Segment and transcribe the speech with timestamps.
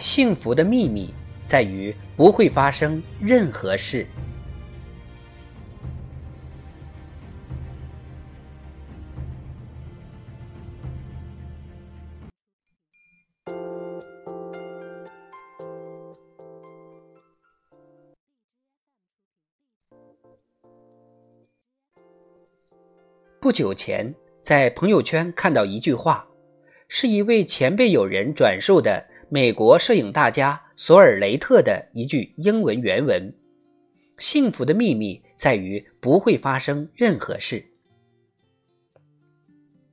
[0.00, 1.12] 幸福的秘密
[1.46, 4.06] 在于不会发生任何事。
[23.38, 26.26] 不久前，在朋友圈看到一句话，
[26.88, 33.32] 是一位前辈友人转述的美国摄影大家索尔雷特的一句英文原文
[34.18, 37.64] ：“幸福的秘密在于不会发生任何事。”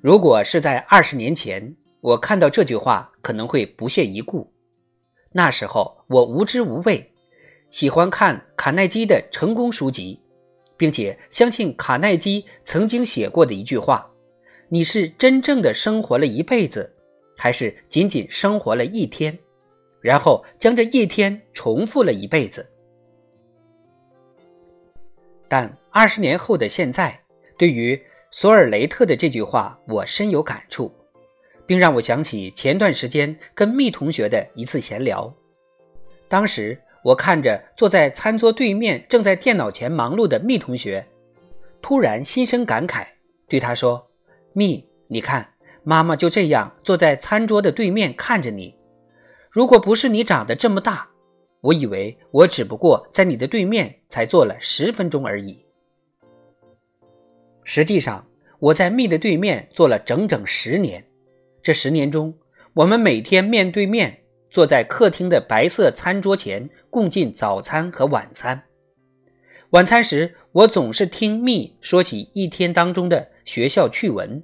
[0.00, 4.50] 如果是在二十年前，我看到这句话可能会不屑一顾。
[5.32, 7.12] 那时候我无知无畏，
[7.68, 10.18] 喜欢看卡耐基的成功书籍。
[10.78, 14.08] 并且相信卡耐基曾经写过的一句话
[14.70, 16.94] ：“你是真正的生活了一辈子，
[17.38, 19.38] 还是仅仅生活了一天，
[20.02, 22.68] 然后将这一天重复了一辈子？”
[25.48, 27.18] 但二十年后的现在，
[27.56, 27.98] 对于
[28.30, 30.92] 索尔雷特的这句话，我深有感触，
[31.64, 35.32] 并让我想起前段时间跟密同学的一次闲聊，
[36.28, 36.78] 当时。
[37.04, 41.06] 我看着坐在餐桌对面、正在电脑前忙碌的蜜同学，
[41.80, 43.06] 突然心生感慨，
[43.46, 44.04] 对他说
[44.52, 45.48] ：“蜜，你看，
[45.82, 48.74] 妈妈就这样坐在餐桌的对面看着你。
[49.50, 51.08] 如果不是你长得这么大，
[51.60, 55.64] 我以为我只不过在你的对面才坐了十分钟而已。
[57.64, 58.26] 实际上，
[58.58, 61.04] 我在蜜的对面坐了整整十年。
[61.62, 62.34] 这十年中，
[62.74, 64.18] 我们每天面对面。”
[64.50, 68.62] 坐在客厅的白色餐桌前，共进早餐和晚餐。
[69.72, 74.42] 晚餐时，我总是听蜜说起一天当中的学校趣闻，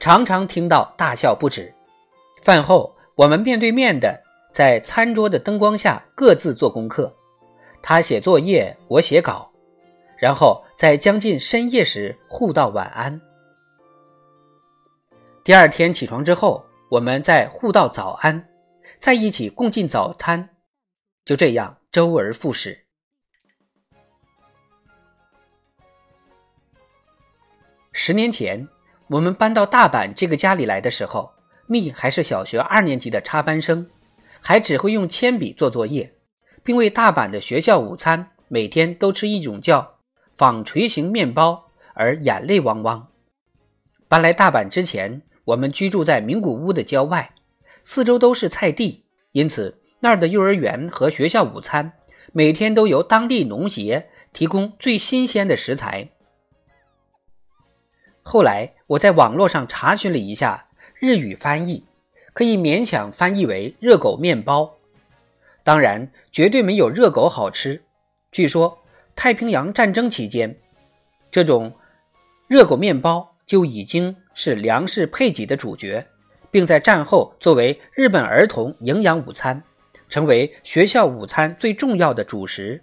[0.00, 1.72] 常常听到大笑不止。
[2.42, 4.18] 饭后，我们面对面的
[4.50, 7.14] 在餐桌的灯光下各自做功课，
[7.82, 9.52] 他写作业，我写稿，
[10.16, 13.20] 然后在将近深夜时互道晚安。
[15.44, 18.48] 第二天起床之后，我们再互道早安。
[18.98, 20.50] 在一起共进早餐，
[21.24, 22.86] 就这样周而复始。
[27.92, 28.68] 十年前，
[29.10, 31.32] 我们搬到大阪这个家里来的时候，
[31.66, 33.88] 蜜还是小学二年级的插班生，
[34.40, 36.14] 还只会用铅笔做作业，
[36.62, 39.96] 并为大阪的学校午餐每天都吃一种叫
[40.32, 43.08] 纺锤形面包而眼泪汪汪。
[44.06, 47.32] 搬来大阪之前，我们居住在名古屋的郊外。
[47.82, 51.94] 四周都是菜地，因此那儿的幼儿园和学校午餐
[52.32, 56.10] 每天都由当地农协提供最新鲜的食材。
[58.22, 61.84] 后来我在网络上查询了一下日语翻译，
[62.32, 64.76] 可以勉强翻译为“热狗面包”。
[65.64, 67.82] 当然，绝对没有热狗好吃。
[68.32, 68.78] 据说
[69.14, 70.56] 太平洋战争期间，
[71.30, 71.72] 这种
[72.48, 76.06] 热狗面包就已经是粮食配给的主角。
[76.52, 79.62] 并在战后作为日本儿童营养午餐，
[80.08, 82.82] 成为学校午餐最重要的主食。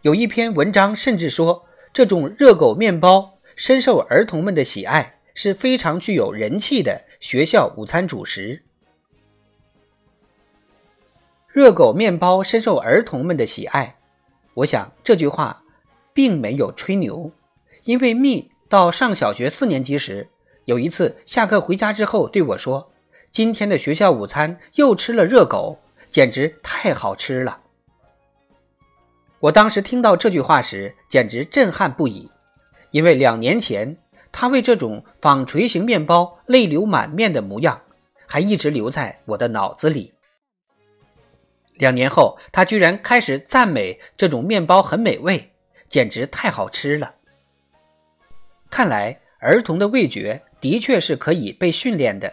[0.00, 8.62] 有一篇文章甚至说，这种热狗面包深受儿童们的喜爱，是非常具有人气的学校午餐主食。
[11.48, 13.96] 热狗面包深受儿童们的喜爱，
[14.52, 15.64] 我想这句话
[16.12, 17.32] 并没有吹牛，
[17.84, 20.28] 因为蜜到上小学四年级时。
[20.66, 22.92] 有一次下课回家之后对我说
[23.32, 25.78] ：“今天的学校午餐又吃了热狗，
[26.10, 27.60] 简直太好吃了。”
[29.40, 32.28] 我当时听到这句话时，简直震撼不已，
[32.96, 33.98] 因为两年前
[34.32, 37.82] 他为这种纺锤形面包泪流满面的模样，
[38.26, 40.14] 还一直留在我的脑子里。
[41.74, 45.50] 两年后，他居然开始赞美这种面包很美味，
[45.90, 47.16] 简直太好吃了。
[48.70, 50.42] 看来儿童的味觉。
[50.58, 52.32] 的确是可以被训练的，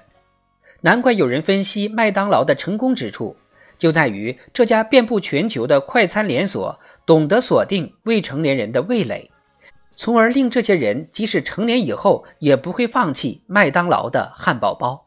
[0.80, 3.36] 难怪有人分析麦当劳的成功之处，
[3.78, 9.30] 就在于这家遍布全球的快餐连锁懂得锁定未成年人的味蕾，
[9.96, 15.06] 从而令这些人即使成年以后也不会放弃麦当劳的汉堡包。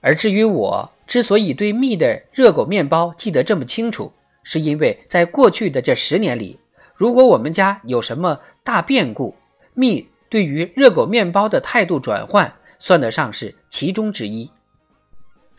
[0.00, 4.12] 而至于我之所以对蜜的热狗面包记得这么清楚，
[4.42, 6.58] 是因为在过去的这十年里，
[6.94, 9.36] 如果我们家有什么大变故，
[9.74, 14.50] 蜜对于热狗面包的态度转换算得上是其中之一。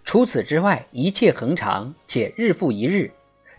[0.03, 3.11] 除此之外，一切恒常且日复一日。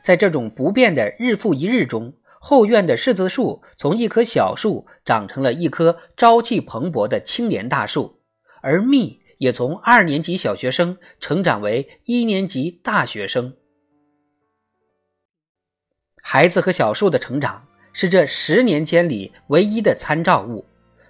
[0.03, 2.13] 在这种不变的日复一日中，
[2.47, 8.21] 后院的柿子树从一棵小树长成了一棵朝气蓬勃的青莲大树，
[8.61, 13.57] 而蜜也从二年级小学生成长为一年级大学生。
[16.23, 20.67] 孩子和小树的成长是这十年间里唯一的参照物，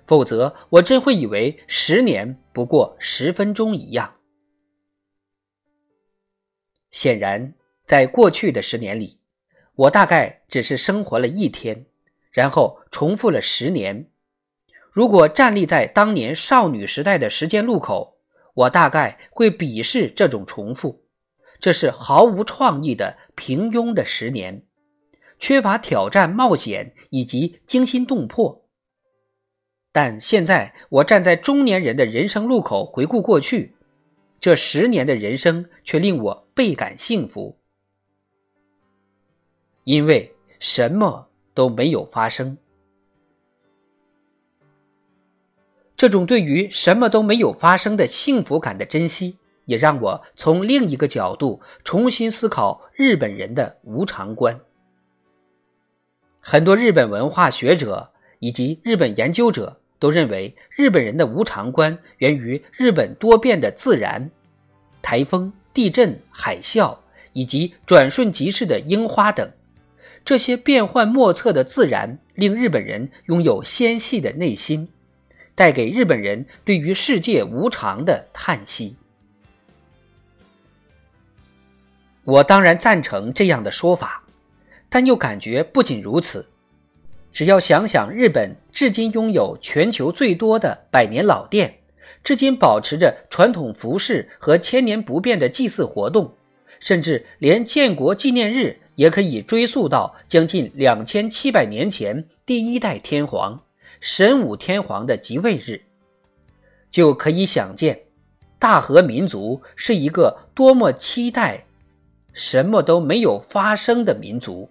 [0.07, 4.15] 否则我真会以为十年不过十分钟一样。
[6.93, 7.55] 显然。
[7.87, 9.19] 在过去的十年里，
[9.77, 11.87] 我大概只是生活了一天，
[12.31, 14.09] 然后重复了十年。
[14.93, 18.19] 如果站立在当年少女时代的时间路口，
[18.55, 21.05] 我大概会鄙视这种重复。
[21.59, 24.65] 这是毫无创意的平庸的十年，
[25.39, 28.67] 缺乏挑战、冒险以及惊心动魄。
[29.91, 33.75] 但现在，我站在中年人的人生路口回顾过去，
[34.41, 37.59] 这十年的人生却令我倍感幸福。
[39.85, 42.57] 因为什么都没有发生，
[45.97, 49.37] 这种对于什么都没有发生的幸福感的珍惜，
[49.67, 54.59] 也让我从另一个角度重新思考日本人的无常观。
[56.41, 64.31] 很多日本文化学者以及日本研究者都认为，日本人的无常观源于日本多变的自然，
[65.01, 66.97] 台风、地震、海啸
[67.33, 69.51] 以及转瞬即逝的樱花等。
[70.25, 74.89] 这些变幻莫测的自然，令日本人拥有纤细的内心，
[75.55, 78.97] 带给日本人对于世界无常的叹息。
[82.25, 84.25] 我当然赞成这样的说法，
[84.89, 86.47] 但又感觉不仅如此。
[87.31, 91.81] 只要想想日本至今拥有全球最多的百年老店，
[92.23, 96.35] 至今保持着传统服饰和千年不变的祭祀活动，
[96.81, 98.79] 甚至连建国纪念日。
[98.97, 103.61] 也可以追溯到将近两千七百年前第一代天皇
[104.01, 105.83] 神武天皇的即位日，
[106.91, 107.99] 就可以想见，
[108.59, 111.65] 大和民族是一个多么期待
[112.33, 114.69] 什么都没有发生的民族。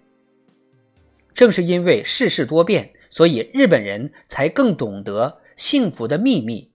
[1.34, 6.70] 正是因为世事多变，所以日本人才更懂得幸福的秘密，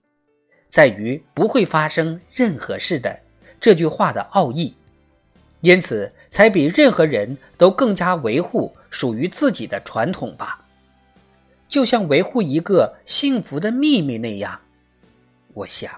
[0.69, 3.17] 在于不会发生任何事的
[3.61, 4.75] 这句话的奥义。
[5.61, 10.65] 因此，才比任何人都更加维护属于自己的传统吧，
[11.67, 14.59] 就像维护一个幸福的秘密那样，
[15.53, 15.91] 我想。